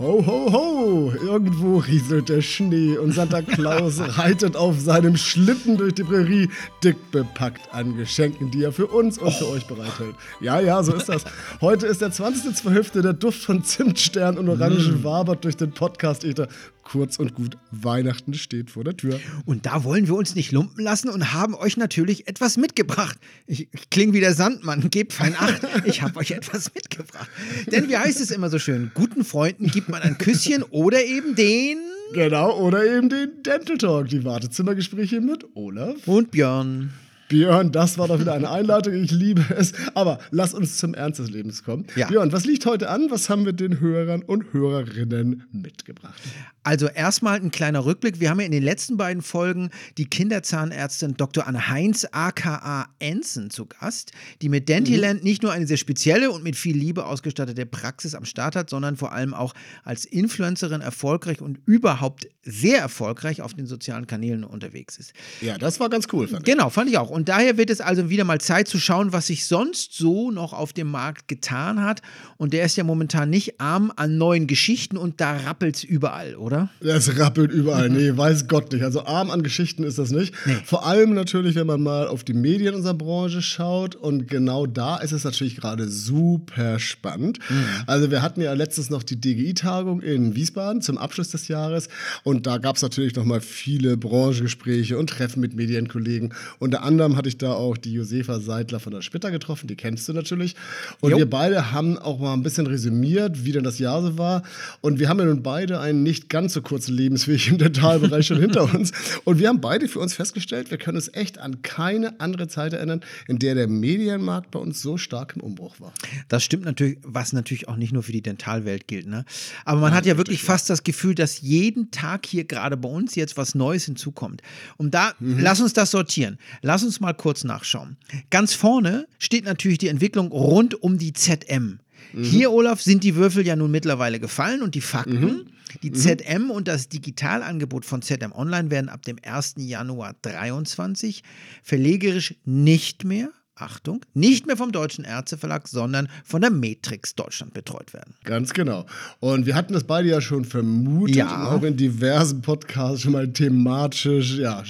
[0.00, 1.12] Ho, ho, ho!
[1.20, 6.48] Irgendwo rieselt der Schnee und Santa Claus reitet auf seinem Schlitten durch die Prärie,
[6.84, 10.14] dick bepackt an Geschenken, die er für uns und für euch bereithält.
[10.40, 11.24] Ja, ja, so ist das.
[11.60, 15.04] Heute ist der 20.12., der Duft von Zimtstern und Orangen mm.
[15.04, 16.46] wabert durch den Podcast-Ether.
[16.90, 19.20] Kurz und gut, Weihnachten steht vor der Tür.
[19.44, 23.18] Und da wollen wir uns nicht lumpen lassen und haben euch natürlich etwas mitgebracht.
[23.46, 27.28] Ich, ich klinge wie der Sandmann, gebt fein acht, ich habe euch etwas mitgebracht.
[27.70, 31.34] Denn wie heißt es immer so schön, guten Freunden gibt man ein Küsschen oder eben
[31.34, 31.76] den...
[32.14, 35.96] Genau, oder eben den Dental Talk, die Wartezimmergespräche mit Olaf.
[36.06, 36.94] Und Björn.
[37.28, 38.94] Björn, das war doch wieder eine Einleitung.
[38.94, 39.72] Ich liebe es.
[39.94, 41.86] Aber lass uns zum Ernst des Lebens kommen.
[41.94, 42.08] Ja.
[42.08, 43.10] Björn, was liegt heute an?
[43.10, 46.20] Was haben wir den Hörern und Hörerinnen mitgebracht?
[46.62, 48.20] Also erstmal ein kleiner Rückblick.
[48.20, 51.46] Wir haben ja in den letzten beiden Folgen die Kinderzahnärztin Dr.
[51.46, 55.24] Anne Heinz aka Ensen zu Gast, die mit Dentiland mhm.
[55.24, 58.96] nicht nur eine sehr spezielle und mit viel Liebe ausgestattete Praxis am Start hat, sondern
[58.96, 64.96] vor allem auch als Influencerin erfolgreich und überhaupt sehr erfolgreich auf den sozialen Kanälen unterwegs
[64.96, 65.12] ist.
[65.40, 66.26] Ja, das war ganz cool.
[66.28, 66.54] Fand ich.
[66.54, 67.10] Genau, fand ich auch.
[67.10, 70.52] Und daher wird es also wieder mal Zeit zu schauen, was sich sonst so noch
[70.52, 72.00] auf dem Markt getan hat.
[72.38, 76.36] Und der ist ja momentan nicht arm an neuen Geschichten und da rappelt es überall,
[76.36, 76.70] oder?
[76.80, 77.88] Es rappelt überall.
[77.98, 78.84] Nee, weiß Gott nicht.
[78.84, 80.32] Also arm an Geschichten ist das nicht.
[80.46, 80.56] Nee.
[80.64, 83.96] Vor allem natürlich, wenn man mal auf die Medien unserer Branche schaut.
[83.96, 87.38] Und genau da ist es natürlich gerade super spannend.
[87.48, 87.64] Mhm.
[87.86, 91.88] Also wir hatten ja letztens noch die DGI-Tagung in Wiesbaden zum Abschluss des Jahres.
[92.22, 96.34] Und da gab es natürlich noch mal viele Branchengespräche und Treffen mit Medienkollegen.
[96.58, 99.76] Unter anderem anderem hatte ich da auch die Josefa Seidler von der Spitter getroffen, die
[99.76, 100.54] kennst du natürlich.
[101.00, 101.18] Und jo.
[101.18, 104.42] wir beide haben auch mal ein bisschen resümiert, wie denn das Jahr so war.
[104.80, 108.40] Und wir haben ja nun beide einen nicht ganz so kurzen Lebensweg im Dentalbereich schon
[108.40, 108.92] hinter uns.
[109.24, 112.72] Und wir haben beide für uns festgestellt, wir können uns echt an keine andere Zeit
[112.72, 115.92] erinnern, in der der Medienmarkt bei uns so stark im Umbruch war.
[116.28, 119.06] Das stimmt natürlich, was natürlich auch nicht nur für die Dentalwelt gilt.
[119.06, 119.24] Ne?
[119.64, 122.88] Aber man ja, hat ja wirklich fast das Gefühl, dass jeden Tag hier gerade bei
[122.88, 124.42] uns jetzt was Neues hinzukommt.
[124.76, 125.38] Und da, mhm.
[125.38, 126.38] lass uns das sortieren.
[126.62, 127.96] Lass uns mal kurz nachschauen.
[128.30, 131.80] Ganz vorne steht natürlich die Entwicklung rund um die ZM.
[132.12, 132.22] Mhm.
[132.22, 135.20] Hier, Olaf, sind die Würfel ja nun mittlerweile gefallen und die Fakten.
[135.20, 135.46] Mhm.
[135.82, 136.50] Die ZM mhm.
[136.50, 139.54] und das Digitalangebot von ZM Online werden ab dem 1.
[139.58, 141.22] Januar 2023
[141.62, 147.92] verlegerisch nicht mehr Achtung, nicht mehr vom Deutschen Ärzteverlag, sondern von der Matrix Deutschland betreut
[147.92, 148.14] werden.
[148.24, 148.86] Ganz genau.
[149.20, 151.48] Und wir hatten das beide ja schon vermutet ja.
[151.48, 154.62] auch in diversen Podcasts schon mal thematisch ja,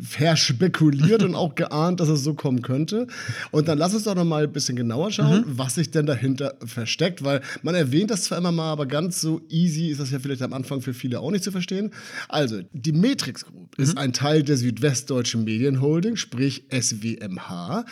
[0.00, 3.06] verspekuliert und auch geahnt, dass es so kommen könnte.
[3.50, 5.58] Und dann lass uns doch noch mal ein bisschen genauer schauen, mhm.
[5.58, 9.40] was sich denn dahinter versteckt, weil man erwähnt das zwar immer mal, aber ganz so
[9.48, 11.90] easy ist das ja vielleicht am Anfang für viele auch nicht zu verstehen.
[12.28, 13.84] Also, die Matrix Group mhm.
[13.84, 17.84] ist ein Teil der Südwestdeutschen Medienholding, sprich SWMH.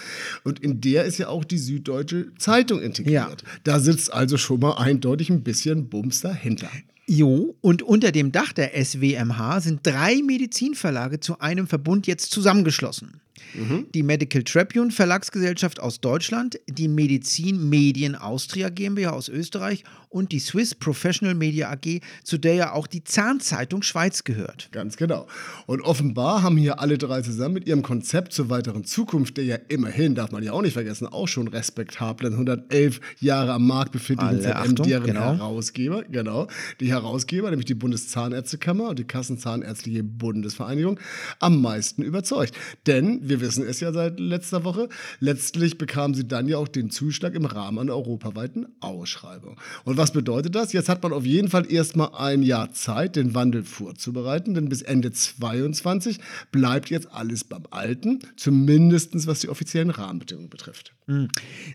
[0.45, 3.43] Und in der ist ja auch die Süddeutsche Zeitung integriert.
[3.43, 3.49] Ja.
[3.65, 6.69] Da sitzt also schon mal eindeutig ein bisschen Bums dahinter.
[7.07, 13.21] Jo, und unter dem Dach der SWMH sind drei Medizinverlage zu einem Verbund jetzt zusammengeschlossen.
[13.55, 13.87] Mhm.
[13.95, 20.39] Die Medical Tribune Verlagsgesellschaft aus Deutschland, die Medizin Medien Austria GmbH aus Österreich und die
[20.39, 24.69] Swiss Professional Media AG, zu der ja auch die Zahnzeitung Schweiz gehört.
[24.73, 25.27] Ganz genau.
[25.67, 29.57] Und offenbar haben hier alle drei zusammen mit ihrem Konzept zur weiteren Zukunft, der ja
[29.69, 34.41] immerhin, darf man ja auch nicht vergessen, auch schon respektablen 111 Jahre am Markt befindlichen
[34.41, 35.35] ZM, deren genau.
[35.35, 36.47] Herausgeber, genau,
[36.81, 40.99] die Herausgeber, nämlich die Bundeszahnärztekammer und die Kassenzahnärztliche Bundesvereinigung,
[41.41, 42.55] am meisten überzeugt.
[42.87, 44.89] Denn wir wissen es ja seit letzter Woche,
[45.21, 49.61] letztlich bekamen sie dann ja auch den Zuschlag im Rahmen einer europaweiten Ausschreibung.
[49.85, 50.73] Und was bedeutet das?
[50.73, 54.83] Jetzt hat man auf jeden Fall erstmal ein Jahr Zeit, den Wandel vorzubereiten, denn bis
[54.83, 56.19] Ende 2022
[56.53, 60.95] bleibt jetzt alles beim Alten, zumindest was die offiziellen Rahmenbedingungen betrifft.
[61.07, 61.29] Mhm.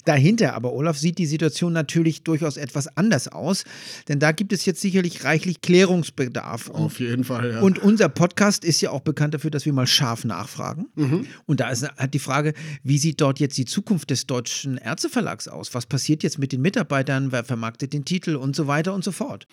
[0.05, 3.63] Dahinter aber, Olaf, sieht die Situation natürlich durchaus etwas anders aus,
[4.07, 6.69] denn da gibt es jetzt sicherlich reichlich Klärungsbedarf.
[6.69, 7.61] Auf jeden Fall, ja.
[7.61, 10.87] Und unser Podcast ist ja auch bekannt dafür, dass wir mal scharf nachfragen.
[10.95, 11.25] Mhm.
[11.45, 15.47] Und da ist halt die Frage, wie sieht dort jetzt die Zukunft des deutschen Ärzteverlags
[15.47, 15.73] aus?
[15.73, 17.31] Was passiert jetzt mit den Mitarbeitern?
[17.31, 19.47] Wer vermarktet den Titel und so weiter und so fort?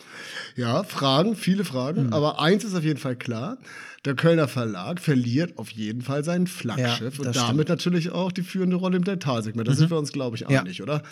[0.57, 2.07] Ja, Fragen, viele Fragen.
[2.07, 2.13] Mhm.
[2.13, 3.59] Aber eins ist auf jeden Fall klar.
[4.07, 7.69] Der Kölner Verlag verliert auf jeden Fall sein Flaggschiff ja, und damit stimmt.
[7.69, 9.69] natürlich auch die führende Rolle im Dentalsegment.
[9.69, 9.77] Da mhm.
[9.77, 10.85] sind wir uns, glaube ich, einig, ja.
[10.85, 11.03] oder?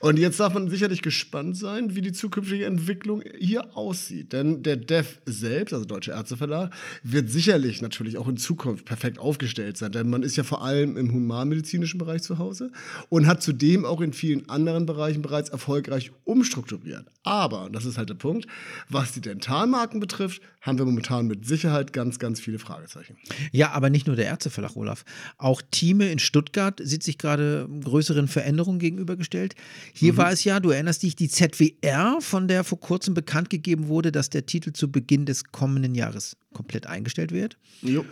[0.00, 4.32] Und jetzt darf man sicherlich gespannt sein, wie die zukünftige Entwicklung hier aussieht.
[4.32, 9.76] Denn der DEF selbst, also Deutsche Ärzteverlag, wird sicherlich natürlich auch in Zukunft perfekt aufgestellt
[9.76, 9.92] sein.
[9.92, 12.72] Denn man ist ja vor allem im humanmedizinischen Bereich zu Hause
[13.10, 17.06] und hat zudem auch in vielen anderen Bereichen bereits erfolgreich umstrukturiert.
[17.22, 18.46] Aber, und das ist halt der Punkt,
[18.88, 23.18] was die Dentalmarken betrifft, haben wir momentan mit Sicherheit ganz, ganz ganz viele Fragezeichen.
[23.52, 25.04] Ja, aber nicht nur der Ärzteverlag, Olaf.
[25.36, 29.54] Auch Thieme in Stuttgart sieht sich gerade größeren Veränderungen gegenübergestellt.
[29.92, 30.16] Hier mhm.
[30.16, 34.10] war es ja, du erinnerst dich, die ZWR, von der vor kurzem bekannt gegeben wurde,
[34.10, 37.58] dass der Titel zu Beginn des kommenden Jahres komplett eingestellt wird.
[37.82, 38.06] Jo.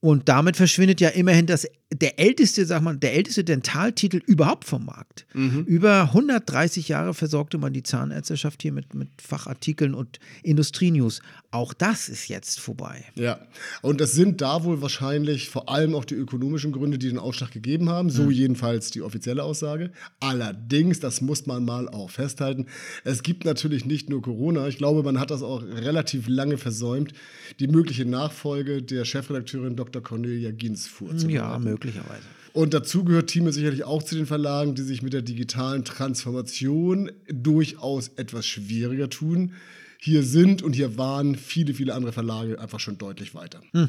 [0.00, 4.84] Und damit verschwindet ja immerhin das, der älteste, sag mal, der älteste Dentaltitel überhaupt vom
[4.84, 5.26] Markt.
[5.32, 5.64] Mhm.
[5.64, 11.20] Über 130 Jahre versorgte man die Zahnärzteschaft hier mit, mit Fachartikeln und Industrienews.
[11.50, 13.04] Auch das ist jetzt vorbei.
[13.16, 13.40] Ja,
[13.80, 17.50] und das sind da wohl wahrscheinlich vor allem auch die ökonomischen Gründe, die den Ausschlag
[17.50, 18.10] gegeben haben.
[18.10, 18.30] So mhm.
[18.30, 19.90] jedenfalls die offizielle Aussage.
[20.20, 22.66] Allerdings, das muss man mal auch festhalten,
[23.02, 24.68] es gibt natürlich nicht nur Corona.
[24.68, 27.14] Ich glaube, man hat das auch relativ lange versäumt,
[27.58, 29.87] die mögliche Nachfolge der Chefredakteurin Dr.
[29.88, 30.02] Dr.
[30.02, 32.22] Cornelia Ginsfuhr zu Ja, möglicherweise.
[32.52, 37.10] Und dazu gehört Thieme sicherlich auch zu den Verlagen, die sich mit der digitalen Transformation
[37.28, 39.52] durchaus etwas schwieriger tun.
[40.00, 43.60] Hier sind und hier waren viele, viele andere Verlage einfach schon deutlich weiter.
[43.72, 43.88] Hm.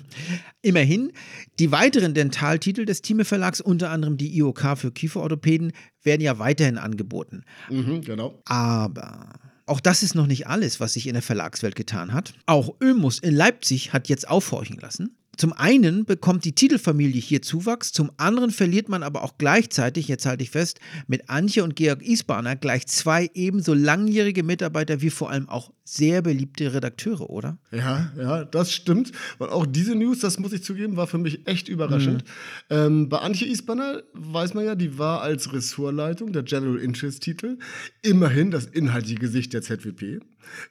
[0.64, 1.12] Immerhin,
[1.60, 5.72] die weiteren Dentaltitel des Thieme Verlags, unter anderem die IOK für Kieferorthopäden,
[6.04, 7.44] werden ja weiterhin angeboten.
[7.70, 8.42] Mhm, genau.
[8.46, 9.34] Aber
[9.68, 12.34] auch das ist noch nicht alles, was sich in der Verlagswelt getan hat.
[12.48, 15.16] Auch Ömus in Leipzig hat jetzt aufhorchen lassen.
[15.40, 20.26] Zum einen bekommt die Titelfamilie hier Zuwachs, zum anderen verliert man aber auch gleichzeitig, jetzt
[20.26, 25.30] halte ich fest, mit Antje und Georg Isbaner gleich zwei ebenso langjährige Mitarbeiter wie vor
[25.30, 27.58] allem auch sehr beliebte Redakteure, oder?
[27.72, 29.14] Ja, ja, das stimmt.
[29.38, 32.26] Und auch diese News, das muss ich zugeben, war für mich echt überraschend.
[32.70, 32.76] Mhm.
[32.76, 37.60] Ähm, bei Antje Isbaner weiß man ja, die war als Ressortleitung der General Interest Titel
[38.02, 40.20] immerhin das inhaltliche Gesicht der ZWP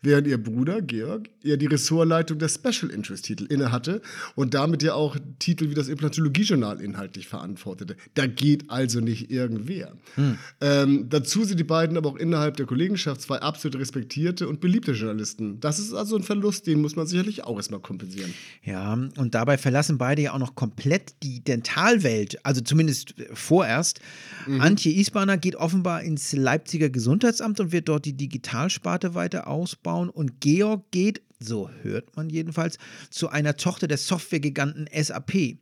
[0.03, 4.01] während ihr Bruder Georg eher die Ressortleitung der Special Interest Titel innehatte
[4.35, 7.97] und damit ja auch Titel wie das Implantologie-Journal inhaltlich verantwortete.
[8.15, 9.93] Da geht also nicht irgendwer.
[10.17, 10.39] Hm.
[10.61, 14.93] Ähm, dazu sind die beiden aber auch innerhalb der Kollegenschaft zwei absolut respektierte und beliebte
[14.93, 15.61] Journalisten.
[15.61, 18.35] Das ist also ein Verlust, den muss man sicherlich auch erstmal kompensieren.
[18.65, 24.01] Ja, und dabei verlassen beide ja auch noch komplett die Dentalwelt, also zumindest vorerst.
[24.47, 24.61] Mhm.
[24.61, 30.09] Antje Isbaner geht offenbar ins Leipziger Gesundheitsamt und wird dort die Digitalsparte weiter aus ausbauen
[30.09, 32.79] und Georg geht, so hört man jedenfalls,
[33.11, 34.07] zu einer Tochter des
[34.49, 35.59] Softwaregiganten SAP.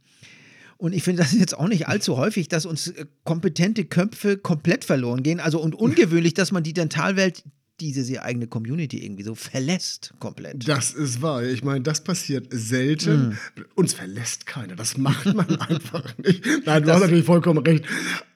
[0.79, 4.37] Und ich finde, das ist jetzt auch nicht allzu häufig, dass uns äh, kompetente Köpfe
[4.37, 5.41] komplett verloren gehen.
[5.41, 7.45] Also und ungewöhnlich, dass man die Dentalwelt
[7.81, 10.67] diese sehr eigene Community irgendwie so verlässt komplett.
[10.67, 11.43] Das ist wahr.
[11.43, 13.29] Ich meine, das passiert selten.
[13.29, 13.65] Mm.
[13.75, 14.77] Uns verlässt keiner.
[14.77, 16.45] Das macht man einfach nicht.
[16.65, 17.85] Nein, du das hast natürlich vollkommen recht.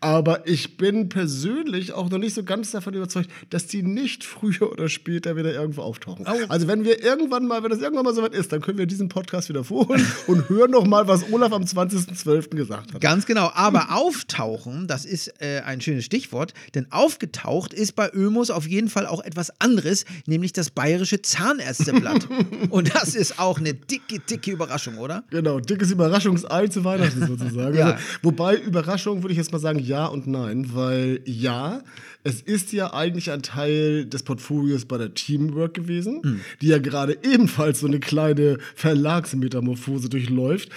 [0.00, 4.70] Aber ich bin persönlich auch noch nicht so ganz davon überzeugt, dass die nicht früher
[4.70, 6.26] oder später wieder irgendwo auftauchen.
[6.28, 6.46] Oh.
[6.48, 8.86] Also wenn wir irgendwann mal, wenn das irgendwann mal so weit ist, dann können wir
[8.86, 12.56] diesen Podcast wieder vorholen und hören noch mal, was Olaf am 20.12.
[12.56, 13.00] gesagt hat.
[13.00, 13.50] Ganz genau.
[13.54, 18.88] Aber auftauchen, das ist äh, ein schönes Stichwort, denn aufgetaucht ist bei Ömus auf jeden
[18.88, 22.28] Fall auch etwas anderes, nämlich das Bayerische Zahnärzteblatt.
[22.70, 25.24] Und das ist auch eine dicke, dicke Überraschung, oder?
[25.30, 27.76] Genau, dickes Überraschungsei zu Weihnachten sozusagen.
[27.78, 27.92] ja.
[27.92, 31.82] also, wobei Überraschung würde ich jetzt mal sagen, ja und nein, weil ja,
[32.22, 36.40] es ist ja eigentlich ein Teil des Portfolios bei der Teamwork gewesen, mhm.
[36.60, 40.68] die ja gerade ebenfalls so eine kleine Verlagsmetamorphose durchläuft.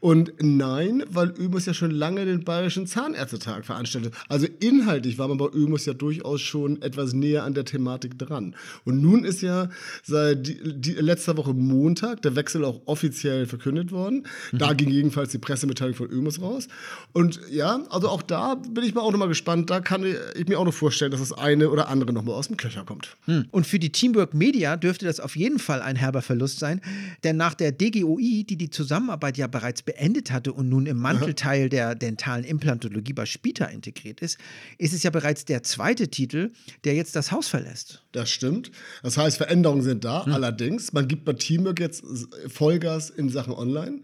[0.00, 4.12] Und nein, weil Ömus ja schon lange den Bayerischen Zahnärztetag veranstaltet.
[4.28, 8.54] Also inhaltlich war man bei Ömus ja durchaus schon etwas näher an der Thematik dran.
[8.84, 9.68] Und nun ist ja
[10.02, 14.26] seit die, die, letzter Woche Montag der Wechsel auch offiziell verkündet worden.
[14.52, 14.58] Mhm.
[14.58, 16.68] Da ging jedenfalls die Pressemitteilung von Ömus raus.
[17.12, 19.70] Und ja, also auch da bin ich mal auch nochmal gespannt.
[19.70, 22.48] Da kann ich mir auch noch vorstellen, vorstellen, dass das eine oder andere nochmal aus
[22.48, 23.16] dem Köcher kommt.
[23.24, 23.46] Hm.
[23.50, 26.80] Und für die Teamwork Media dürfte das auf jeden Fall ein herber Verlust sein,
[27.24, 31.68] denn nach der DGOI, die die Zusammenarbeit ja bereits beendet hatte und nun im Mantelteil
[31.68, 34.38] der dentalen Implantologie bei Spita integriert ist,
[34.78, 36.52] ist es ja bereits der zweite Titel,
[36.84, 37.89] der jetzt das Haus verlässt.
[38.12, 38.70] Das stimmt.
[39.02, 40.26] Das heißt, Veränderungen sind da.
[40.26, 40.32] Hm.
[40.32, 42.04] Allerdings, man gibt bei Teamwork jetzt
[42.48, 44.02] Vollgas in Sachen Online.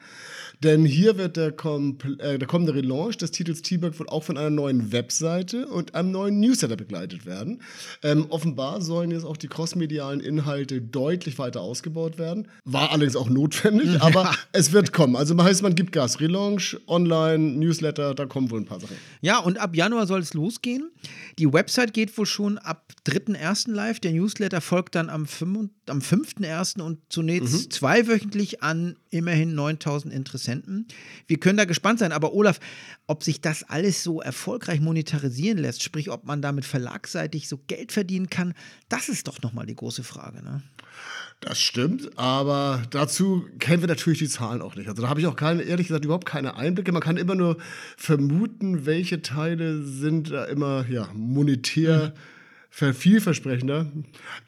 [0.62, 1.48] Denn hier wird der,
[2.18, 6.10] äh, der kommende Relaunch des Titels T-Bug wohl auch von einer neuen Webseite und einem
[6.10, 7.60] neuen Newsletter begleitet werden.
[8.02, 12.48] Ähm, offenbar sollen jetzt auch die crossmedialen Inhalte deutlich weiter ausgebaut werden.
[12.64, 14.02] War allerdings auch notwendig, ja.
[14.02, 15.16] aber es wird kommen.
[15.16, 16.20] Also heißt, man gibt Gas.
[16.20, 18.96] Relaunch, Online, Newsletter, da kommen wohl ein paar Sachen.
[19.20, 20.90] Ja, und ab Januar soll es losgehen.
[21.38, 23.70] Die Website geht wohl schon ab 3.1.
[23.70, 24.00] live.
[24.00, 26.80] Der Newsletter folgt dann am 5.1.
[26.80, 27.70] und zunächst mhm.
[27.70, 30.45] zweiwöchentlich an immerhin 9000 Interessenten.
[31.26, 32.60] Wir können da gespannt sein, aber Olaf,
[33.06, 37.92] ob sich das alles so erfolgreich monetarisieren lässt, sprich, ob man damit verlagsseitig so Geld
[37.92, 38.54] verdienen kann,
[38.88, 40.42] das ist doch nochmal die große Frage.
[40.42, 40.62] Ne?
[41.40, 44.88] Das stimmt, aber dazu kennen wir natürlich die Zahlen auch nicht.
[44.88, 46.92] Also da habe ich auch keine, ehrlich gesagt überhaupt keine Einblicke.
[46.92, 47.58] Man kann immer nur
[47.96, 52.14] vermuten, welche Teile sind da immer ja, monetär.
[52.14, 52.35] Mhm
[52.70, 53.86] vielversprechender.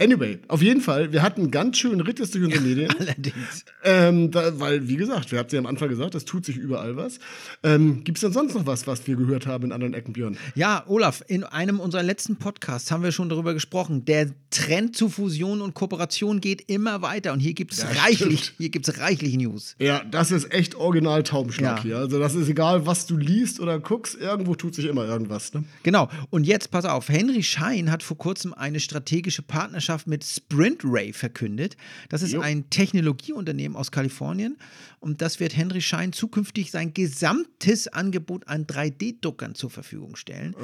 [0.00, 2.90] Anyway, auf jeden Fall, wir hatten ganz schönen Ritt jetzt durch unsere Medien.
[2.98, 3.64] Allerdings.
[3.84, 6.96] Ähm, da, weil, wie gesagt, wir hatten ja am Anfang gesagt, es tut sich überall
[6.96, 7.18] was.
[7.62, 10.37] Ähm, Gibt es denn sonst noch was, was wir gehört haben in anderen Ecken, Björn?
[10.54, 14.04] Ja, Olaf, in einem unserer letzten Podcasts haben wir schon darüber gesprochen.
[14.04, 18.40] Der Trend zu Fusion und Kooperation geht immer weiter und hier gibt es Ja, reichlich,
[18.44, 18.54] stimmt.
[18.58, 19.75] hier gibt's reichlich News.
[19.78, 21.82] Ja, das ist echt original Taubenschlag Ja.
[21.82, 21.96] hier.
[21.98, 25.54] Also das ist egal, was du liest oder guckst, irgendwo tut sich immer irgendwas.
[25.54, 25.64] Ne?
[25.82, 26.08] Genau.
[26.30, 31.12] Und jetzt pass auf, Henry Schein hat vor kurzem eine strategische Partnerschaft mit Sprint Ray
[31.12, 31.76] verkündet.
[32.08, 32.40] Das ist Jo.
[32.40, 34.58] ein Technologieunternehmen aus Kalifornien
[35.00, 40.54] und das wird Henry Schein zukünftig sein gesamtes Angebot an 3D-Druckern zur Verfügung stellen.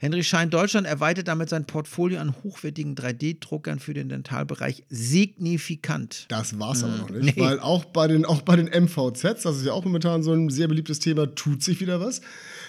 [0.00, 6.26] Henry Schein Deutschland erweitert damit sein Portfolio an hochwertigen 3D-Druckern für den Dentalbereich signifikant.
[6.28, 7.42] Das war's aber noch nicht, Nee.
[7.42, 10.48] weil auch bei, den, auch bei den MVZs, das ist ja auch momentan so ein
[10.50, 12.20] sehr beliebtes Thema, tut sich wieder was.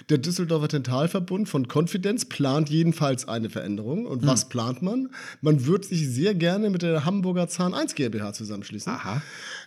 [0.10, 4.06] Der Düsseldorfer Dentalverbund von Confidence plant jedenfalls eine Veränderung.
[4.14, 4.28] Und Hm.
[4.28, 5.10] was plant man?
[5.42, 8.94] Man wird sich sehr gerne mit der Hamburger Zahn 1 GmbH zusammenschließen.
[8.94, 9.22] Aha.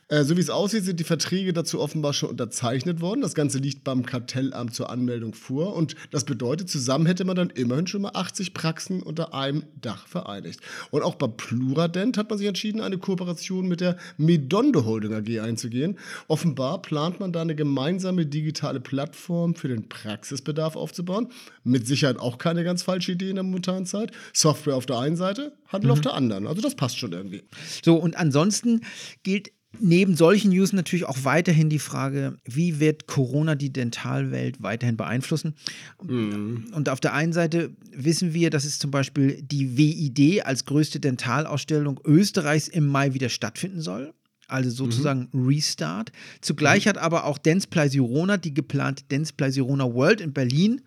[0.08, 3.22] Äh, so wie es aussieht, sind die Verträge dazu offenbar schon unterzeichnet worden.
[3.22, 5.74] Das Ganze liegt beim Kartellamt zur Anmeldung vor.
[5.74, 10.06] Und das bedeutet, zusammen hätte man dann immerhin schon mal 80 Praxen unter einem Dach
[10.06, 10.60] vereinigt.
[10.92, 15.40] Und auch bei Pluradent hat man sich entschieden, eine Kooperation mit der Medondo Holding AG
[15.40, 15.98] einzugehen.
[16.28, 21.28] Offenbar plant man da eine gemeinsame digitale Plattform für den Praxisbedarf aufzubauen.
[21.64, 24.12] Mit Sicherheit auch keine ganz falsche Idee in der momentanen Zeit.
[24.32, 26.46] Software auf der einen Seite, Handel auf der anderen.
[26.46, 27.42] Also das passt schon irgendwie.
[27.82, 28.82] So, und ansonsten
[29.24, 34.96] gilt neben solchen News natürlich auch weiterhin die Frage, wie wird Corona die Dentalwelt weiterhin
[34.96, 35.54] beeinflussen?
[35.98, 41.00] Und auf der einen Seite wissen wir, dass es zum Beispiel die WID als größte
[41.00, 44.12] Dentalausstellung Österreichs im Mai wieder stattfinden soll.
[44.48, 46.12] Also sozusagen Restart.
[46.40, 50.82] Zugleich hat aber auch Dentsply Sirona die geplante Dentsply Sirona World in Berlin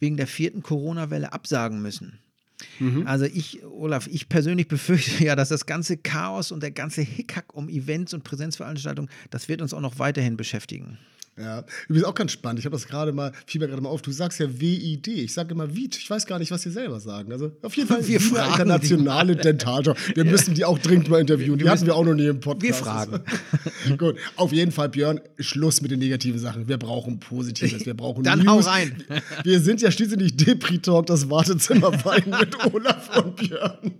[0.00, 2.18] wegen der vierten Corona-Welle absagen müssen.
[3.06, 7.54] Also ich, Olaf, ich persönlich befürchte ja, dass das ganze Chaos und der ganze Hickhack
[7.54, 10.98] um Events und Präsenzveranstaltungen, das wird uns auch noch weiterhin beschäftigen.
[11.38, 12.58] Ja, übrigens auch ganz spannend.
[12.58, 14.02] Ich habe das gerade mal, fiel mir gerade mal auf.
[14.02, 15.08] Du sagst ja WID.
[15.08, 15.96] Ich sage immer WID.
[15.96, 17.32] Ich weiß gar nicht, was sie selber sagen.
[17.32, 19.96] Also auf jeden Fall Wir Wiener fragen internationale Dentaljob.
[20.14, 21.58] Wir müssen die auch dringend mal interviewen.
[21.58, 22.62] Die hatten wir auch noch nie im Podcast.
[22.62, 23.22] Wir fragen.
[23.96, 26.68] Gut, auf jeden Fall, Björn, Schluss mit den negativen Sachen.
[26.68, 27.86] Wir brauchen Positives.
[27.86, 28.66] Wir brauchen Dann News.
[28.66, 29.02] hau rein.
[29.44, 33.92] Wir sind ja schließlich nicht Depri-Talk, das Wartezimmer weinen mit Olaf und Björn.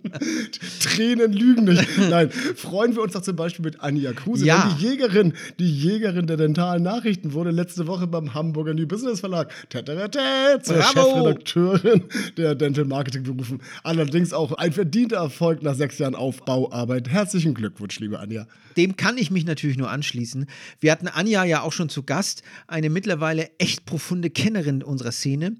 [0.80, 1.88] Tränen lügen nicht.
[2.10, 4.44] Nein, freuen wir uns doch zum Beispiel mit Anja Kruse.
[4.44, 4.76] Ja.
[4.78, 9.52] Die Jägerin, die Jägerin der dentalen Nachrichten wurde letzte Woche beim Hamburger New Business Verlag
[9.68, 10.92] Täteretä, zur Bravo.
[10.92, 12.02] Chefredakteurin
[12.36, 13.60] der Dental Marketing berufen.
[13.84, 17.08] Allerdings auch ein verdienter Erfolg nach sechs Jahren Aufbauarbeit.
[17.08, 18.46] Herzlichen Glückwunsch, liebe Anja.
[18.76, 20.46] Dem kann ich mich natürlich nur anschließen.
[20.80, 25.56] Wir hatten Anja ja auch schon zu Gast, eine mittlerweile echt profunde Kennerin unserer Szene.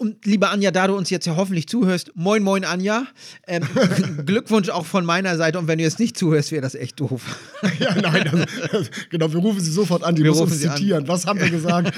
[0.00, 3.06] Und liebe Anja, da du uns jetzt ja hoffentlich zuhörst, moin moin Anja,
[3.46, 3.68] ähm,
[4.24, 7.22] Glückwunsch auch von meiner Seite und wenn du jetzt nicht zuhörst, wäre das echt doof.
[7.78, 10.68] Ja, nein, also, genau, wir rufen sie sofort an, die Wir muss rufen uns sie
[10.68, 10.76] an.
[10.76, 11.08] zitieren.
[11.08, 11.94] Was haben wir gesagt?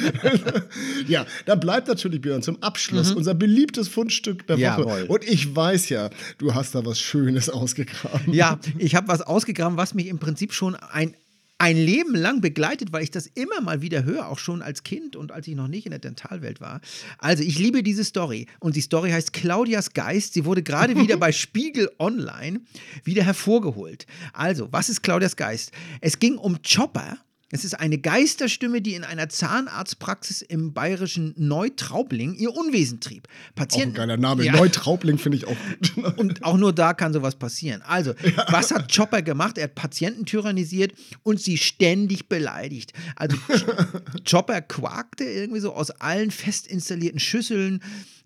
[1.08, 4.80] ja, da bleibt natürlich, Björn, zum Abschluss unser beliebtes Fundstück der Woche.
[4.80, 4.88] Mhm.
[4.88, 5.02] Jawohl.
[5.08, 8.32] Und ich weiß ja, du hast da was Schönes ausgegraben.
[8.32, 11.14] Ja, ich habe was ausgegraben, was mich im Prinzip schon ein,
[11.62, 15.14] ein Leben lang begleitet, weil ich das immer mal wieder höre, auch schon als Kind
[15.14, 16.80] und als ich noch nicht in der Dentalwelt war.
[17.18, 18.48] Also, ich liebe diese Story.
[18.58, 20.34] Und die Story heißt Claudias Geist.
[20.34, 22.62] Sie wurde gerade wieder bei Spiegel Online
[23.04, 24.06] wieder hervorgeholt.
[24.32, 25.70] Also, was ist Claudias Geist?
[26.00, 27.18] Es ging um Chopper.
[27.54, 33.28] Es ist eine Geisterstimme, die in einer Zahnarztpraxis im bayerischen Neutraubling ihr Unwesen trieb.
[33.28, 34.44] Auch ein Patienten, geiler Name.
[34.44, 34.52] Ja.
[34.52, 35.56] Neutraubling finde ich auch
[35.94, 36.16] gut.
[36.18, 37.82] Und auch nur da kann sowas passieren.
[37.82, 38.14] Also,
[38.48, 39.58] was hat Chopper gemacht?
[39.58, 40.92] Er hat Patienten tyrannisiert
[41.22, 42.92] und sie ständig beleidigt.
[43.16, 47.82] Also, Ch- Chopper quakte irgendwie so aus allen fest installierten Schüsseln.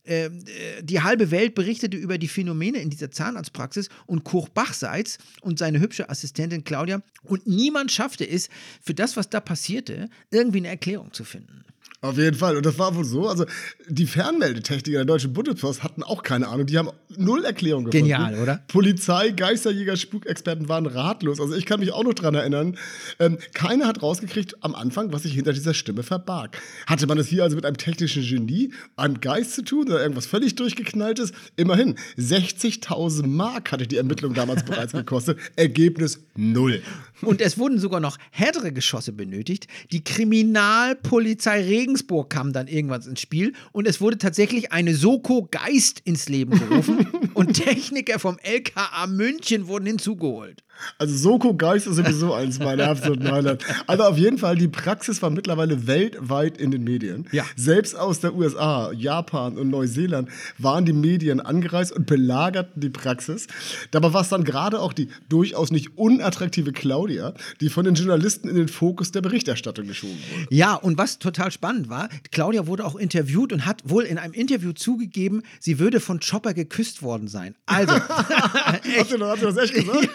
[0.06, 5.18] Ähm, äh, Die halbe Welt berichtete über die Phänomene in dieser Zahnarztpraxis und Koch Bachseits
[5.40, 7.02] und seine hübsche Assistentin Claudia.
[7.24, 8.48] Und niemand schaffte es,
[8.80, 11.64] für das, was da passierte, irgendwie eine Erklärung zu finden.
[12.00, 12.56] Auf jeden Fall.
[12.56, 13.28] Und das war wohl so.
[13.28, 13.46] Also,
[13.88, 16.66] die Fernmeldetechniker der Deutschen Bundespost hatten auch keine Ahnung.
[16.66, 18.06] Die haben null Erklärung gefunden.
[18.06, 18.62] Genial, oder?
[18.68, 21.40] Polizei, Geisterjäger, Spukexperten waren ratlos.
[21.40, 22.76] Also, ich kann mich auch noch dran erinnern.
[23.18, 26.60] Ähm, keiner hat rausgekriegt am Anfang, was sich hinter dieser Stimme verbarg.
[26.86, 30.26] Hatte man es hier also mit einem technischen Genie, einem Geist zu tun oder irgendwas
[30.26, 31.32] völlig durchgeknalltes?
[31.56, 35.38] Immerhin, 60.000 Mark hatte die Ermittlung damals bereits gekostet.
[35.56, 36.82] Ergebnis null.
[37.22, 39.66] Und es wurden sogar noch härtere Geschosse benötigt.
[39.90, 46.00] Die Kriminalpolizei Regensburg kam dann irgendwann ins Spiel und es wurde tatsächlich eine Soko Geist
[46.00, 50.64] ins Leben gerufen und Techniker vom LKA München wurden hinzugeholt.
[50.98, 53.64] Also Soko Geist ist sowieso eins meiner absoluten Highlights.
[53.86, 57.26] Also auf jeden Fall, die Praxis war mittlerweile weltweit in den Medien.
[57.32, 57.44] Ja.
[57.56, 60.28] Selbst aus der USA, Japan und Neuseeland
[60.58, 63.46] waren die Medien angereist und belagerten die Praxis.
[63.90, 68.48] Dabei war es dann gerade auch die durchaus nicht unattraktive Claudia, die von den Journalisten
[68.48, 70.54] in den Fokus der Berichterstattung geschoben wurde.
[70.54, 74.32] Ja, und was total spannend war, Claudia wurde auch interviewt und hat wohl in einem
[74.32, 77.54] Interview zugegeben, sie würde von Chopper geküsst worden sein.
[77.66, 77.94] Also,
[78.98, 80.08] Hast du, hast du das echt gesagt?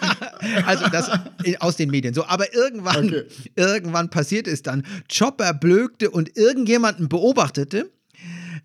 [0.66, 1.10] Also das
[1.60, 2.14] aus den Medien.
[2.14, 3.24] So, aber irgendwann, Okay.
[3.56, 4.84] irgendwann passiert es dann.
[5.12, 7.90] Chopper blökte und irgendjemanden beobachtete,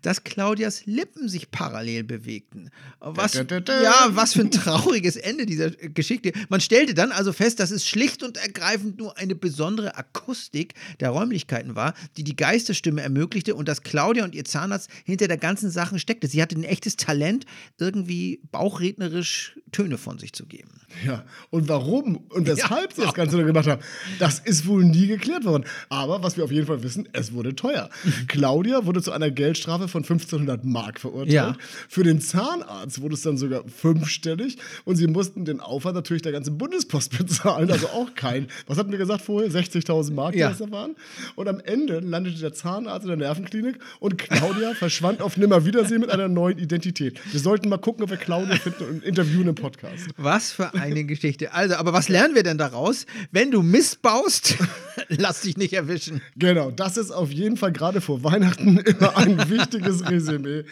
[0.02, 2.70] dass Claudias Lippen sich parallel bewegten.
[3.00, 3.82] Was, Da, da, da, da.
[3.82, 6.32] ja, was für ein trauriges Ende dieser Geschichte.
[6.48, 11.10] Man stellte dann also fest, dass es schlicht und ergreifend nur eine besondere Akustik der
[11.10, 15.70] Räumlichkeiten war, die die Geistesstimme ermöglichte und dass Claudia und ihr Zahnarzt hinter der ganzen
[15.70, 16.26] Sache steckte.
[16.28, 17.44] Sie hatte ein echtes Talent,
[17.78, 20.70] irgendwie bauchrednerisch Töne von sich zu geben.
[21.04, 22.96] Ja, und warum und weshalb Ja.
[22.96, 23.82] sie das Ganze nur gemacht haben,
[24.18, 25.64] das ist wohl nie geklärt worden.
[25.90, 27.90] Aber was wir auf jeden Fall wissen, es wurde teuer.
[28.28, 31.32] Claudia wurde zu einer Geldstrafe von 1500 Mark verurteilt.
[31.32, 31.56] Ja.
[31.88, 36.32] Für den Zahnarzt wurde es dann sogar fünfstellig und sie mussten den Aufwand natürlich der
[36.32, 40.50] ganzen Bundespost bezahlen, also auch kein, was hatten wir gesagt vorher, 60.000 Mark, die Ja.
[40.50, 40.94] das da waren.
[41.36, 46.10] Und am Ende landete der Zahnarzt in der Nervenklinik und Claudia verschwand auf Nimmerwiedersehen mit
[46.10, 47.18] einer neuen Identität.
[47.32, 50.06] Wir sollten mal gucken, ob wir Claudia finden und interviewen im Podcast.
[50.16, 51.52] Was für eine Geschichte.
[51.52, 53.06] Also, aber was lernen wir denn daraus?
[53.32, 54.56] Wenn du Mist baust,
[55.08, 56.20] lass dich nicht erwischen.
[56.36, 60.64] Genau, das ist auf jeden Fall gerade vor Weihnachten immer ein wichtiges Resümee.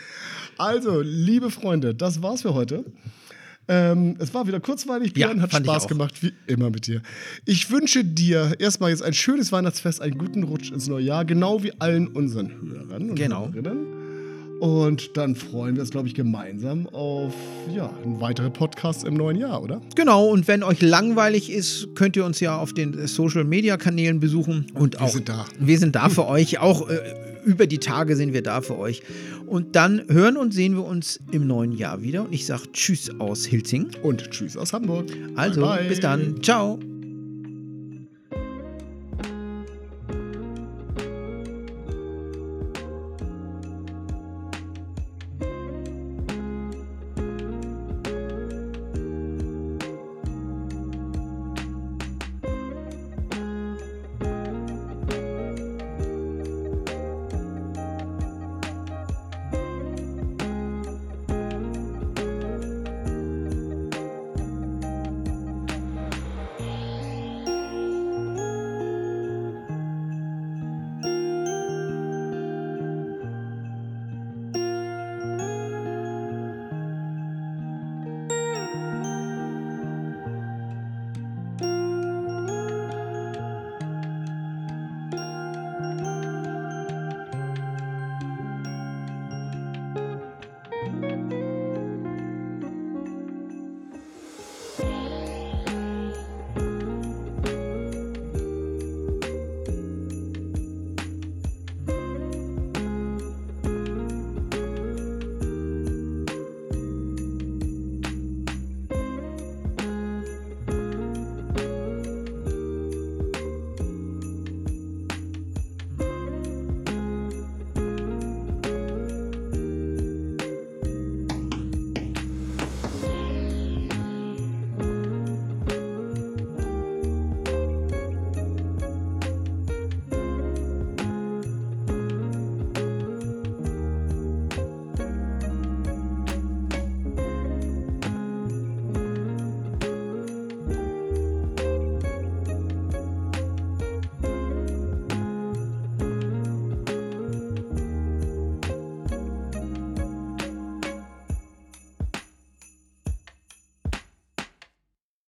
[0.58, 2.84] Also, liebe Freunde, das war's für heute.
[3.68, 6.86] Ähm, es war wieder kurzweilig, Ja, Björn, hat fand ich Spaß gemacht, wie immer mit
[6.86, 7.02] dir.
[7.46, 11.62] Ich wünsche dir erstmal jetzt ein schönes Weihnachtsfest, einen guten Rutsch ins neue Jahr, genau
[11.64, 13.46] wie allen unseren Hörern und Genau.
[13.52, 14.05] Hörerinnen.
[14.60, 17.34] Und dann freuen wir uns, glaube ich, gemeinsam auf
[17.74, 19.80] ja, einen weiteren Podcast im neuen Jahr, oder?
[19.94, 24.18] Genau, und wenn euch langweilig ist, könnt ihr uns ja auf den Social Media Kanälen
[24.20, 24.66] besuchen.
[24.74, 25.44] Und auch, sind da.
[25.58, 26.58] Wir sind da für euch.
[26.58, 26.98] Auch äh,
[27.44, 29.02] über die Tage sind wir da für euch.
[29.46, 32.22] Und dann hören und sehen wir uns im neuen Jahr wieder.
[32.24, 33.90] Und ich sage Tschüss aus Hilzing.
[34.02, 35.06] Und tschüss aus Hamburg.
[35.36, 35.88] Also, Bye, bye.
[35.88, 36.42] bis dann.
[36.42, 36.78] Ciao.